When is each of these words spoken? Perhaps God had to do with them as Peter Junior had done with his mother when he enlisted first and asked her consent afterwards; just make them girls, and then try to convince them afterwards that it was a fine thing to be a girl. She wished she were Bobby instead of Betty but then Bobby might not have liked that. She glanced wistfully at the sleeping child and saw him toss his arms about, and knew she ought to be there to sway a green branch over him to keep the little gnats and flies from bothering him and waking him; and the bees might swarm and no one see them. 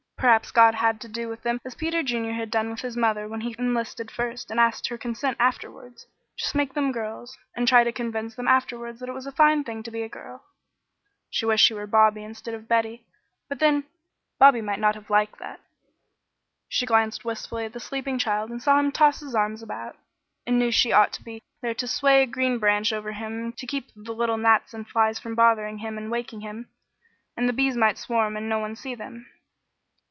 Perhaps 0.21 0.51
God 0.51 0.75
had 0.75 1.01
to 1.01 1.07
do 1.07 1.29
with 1.29 1.41
them 1.41 1.59
as 1.65 1.73
Peter 1.73 2.03
Junior 2.03 2.33
had 2.33 2.51
done 2.51 2.69
with 2.69 2.81
his 2.81 2.95
mother 2.95 3.27
when 3.27 3.41
he 3.41 3.55
enlisted 3.57 4.11
first 4.11 4.51
and 4.51 4.59
asked 4.59 4.87
her 4.87 4.95
consent 4.97 5.35
afterwards; 5.39 6.05
just 6.37 6.53
make 6.53 6.75
them 6.75 6.91
girls, 6.91 7.39
and 7.55 7.63
then 7.63 7.65
try 7.65 7.83
to 7.83 7.91
convince 7.91 8.35
them 8.35 8.47
afterwards 8.47 8.99
that 8.99 9.09
it 9.09 9.13
was 9.15 9.25
a 9.25 9.31
fine 9.31 9.63
thing 9.63 9.81
to 9.81 9.89
be 9.89 10.03
a 10.03 10.07
girl. 10.07 10.43
She 11.31 11.43
wished 11.47 11.65
she 11.65 11.73
were 11.73 11.87
Bobby 11.87 12.23
instead 12.23 12.53
of 12.53 12.67
Betty 12.67 13.03
but 13.49 13.57
then 13.57 13.85
Bobby 14.37 14.61
might 14.61 14.77
not 14.77 14.93
have 14.93 15.09
liked 15.09 15.39
that. 15.39 15.59
She 16.69 16.85
glanced 16.85 17.25
wistfully 17.25 17.65
at 17.65 17.73
the 17.73 17.79
sleeping 17.79 18.19
child 18.19 18.51
and 18.51 18.61
saw 18.61 18.77
him 18.79 18.91
toss 18.91 19.21
his 19.21 19.33
arms 19.33 19.63
about, 19.63 19.97
and 20.45 20.59
knew 20.59 20.69
she 20.69 20.91
ought 20.91 21.13
to 21.13 21.23
be 21.23 21.41
there 21.63 21.73
to 21.73 21.87
sway 21.87 22.21
a 22.21 22.27
green 22.27 22.59
branch 22.59 22.93
over 22.93 23.13
him 23.13 23.53
to 23.53 23.65
keep 23.65 23.87
the 23.95 24.13
little 24.13 24.37
gnats 24.37 24.71
and 24.75 24.87
flies 24.87 25.17
from 25.17 25.33
bothering 25.33 25.79
him 25.79 25.97
and 25.97 26.11
waking 26.11 26.41
him; 26.41 26.69
and 27.35 27.49
the 27.49 27.53
bees 27.53 27.75
might 27.75 27.97
swarm 27.97 28.37
and 28.37 28.47
no 28.47 28.59
one 28.59 28.75
see 28.75 28.93
them. 28.93 29.25